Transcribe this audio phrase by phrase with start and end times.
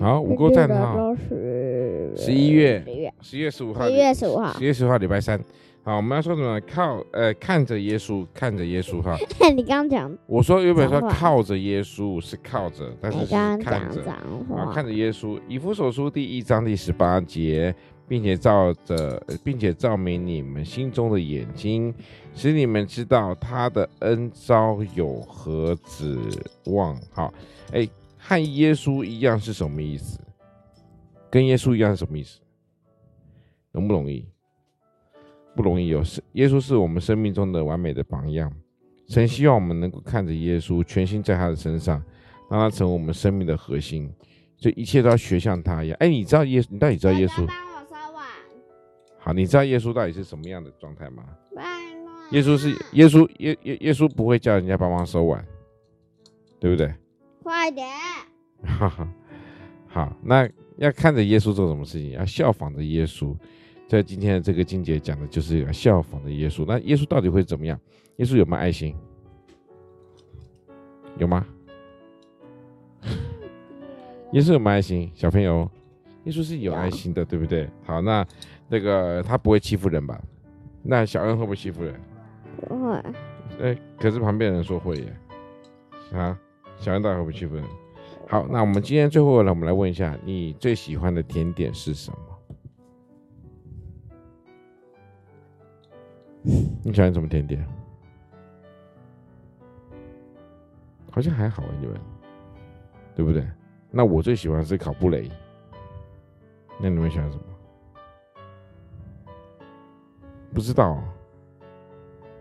[0.00, 1.14] 好，五够赞哈。
[2.16, 2.84] 十一月
[3.20, 5.38] 十一月十五号，十一月十五号，十一月十五号礼拜三。
[5.84, 6.60] 好，我们要说什么？
[6.70, 9.16] 靠，呃，看着耶稣，看着耶稣哈。
[9.56, 14.02] 你刚刚讲，我说原本说靠着耶稣是靠着，但是是看着。
[14.54, 15.40] 啊，看着耶稣。
[15.48, 17.74] 以弗所书第一章第十八节，
[18.06, 21.94] 并且照着，并且照明你们心中的眼睛，
[22.34, 26.18] 使你们知道他的恩招有何指
[26.66, 26.94] 望。
[27.10, 27.32] 好，
[27.72, 30.20] 哎，和耶稣一样是什么意思？
[31.30, 32.40] 跟耶稣一样是什么意思？
[33.72, 34.26] 容不容易？
[35.54, 38.52] 不容易有是耶稣是我们生命中的完美的榜样，
[39.08, 42.02] 神希望我们能够看着耶稣，全心在他的身上，
[42.48, 44.08] 让他成为我们生命的核心，
[44.56, 45.96] 所以一切都要学像他一样。
[45.98, 46.66] 哎，你知道耶稣？
[46.70, 47.44] 你到底知道耶稣？
[47.46, 48.24] 帮我收碗。
[49.18, 51.24] 好，你知道耶稣到底是什么样的状态吗？
[52.30, 55.44] 耶稣是耶稣耶耶耶稣不会叫人家帮忙收碗，
[56.60, 56.94] 对不对？
[57.48, 57.88] 快点。
[58.62, 59.08] 哈哈，
[59.86, 60.46] 好，那
[60.76, 62.10] 要看着耶稣做什么事情？
[62.10, 63.34] 要效仿着耶稣。
[63.88, 66.66] 在今天的这个经节讲的就是要效仿着耶稣。
[66.68, 67.80] 那耶稣到底会怎么样？
[68.16, 68.94] 耶稣有没有爱心？
[71.16, 71.46] 有吗？
[74.32, 75.10] 耶稣有没有爱心？
[75.14, 75.66] 小朋友，
[76.24, 77.66] 耶稣是有爱心的，对不对？
[77.82, 78.26] 好，那
[78.68, 80.20] 那个他不会欺负人吧？
[80.82, 81.98] 那小恩会不会欺负人？
[82.68, 83.02] 不会。
[83.62, 85.16] 哎，可是旁边人说会耶。
[86.12, 86.38] 啊，
[86.78, 87.64] 小恩到底会不会欺负人？
[88.28, 92.18] 好，那我们今天最后呢，我们来问一下，你最喜欢的甜点是什么？
[96.84, 97.66] 你喜欢什么甜点？
[101.10, 102.00] 好像还好啊，你们，
[103.16, 103.44] 对不对？
[103.90, 105.28] 那我最喜欢的是烤布雷。
[106.80, 107.42] 那你们喜欢什么？
[110.54, 111.02] 不知道。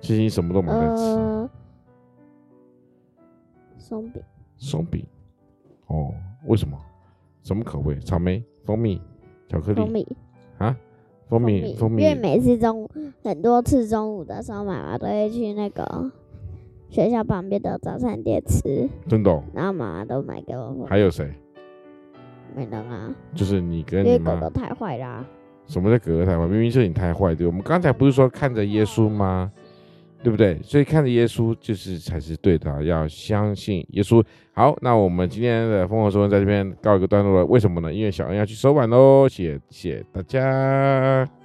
[0.00, 1.02] 其实你什么都没在吃。
[1.02, 1.50] 呃、
[3.82, 4.22] 松饼。
[4.56, 5.04] 松饼。
[5.88, 6.14] 哦，
[6.46, 6.78] 为什么？
[7.42, 7.98] 什么口味？
[7.98, 9.00] 草莓、蜂蜜、
[9.48, 9.80] 巧克力。
[9.82, 10.06] 蜂蜜。
[10.58, 10.76] 啊？
[11.28, 12.90] 蜂蜜，蜂蜜，因为每次中午
[13.24, 16.12] 很多次中午的时候，妈妈都会去那个
[16.90, 18.88] 学校旁边的早餐店吃。
[19.08, 19.42] 真的、哦？
[19.54, 20.86] 然后妈妈都买给我。
[20.86, 21.32] 还有谁？
[22.54, 23.14] 没人啊。
[23.34, 25.24] 就是你跟你因为哥哥太坏啦。
[25.66, 26.46] 什么叫哥哥太坏？
[26.46, 27.46] 明明是你太坏，对。
[27.46, 29.50] 我们刚才不是说看着耶稣吗？
[30.22, 30.58] 对不对？
[30.62, 34.24] 所以看着耶稣就是才是对的，要相信耶稣。
[34.54, 37.46] 好，那我们今天的疯狂说文在这边告一个段落了。
[37.46, 37.92] 为什么呢？
[37.92, 39.28] 因为小恩要去收碗喽。
[39.28, 41.41] 谢谢大家。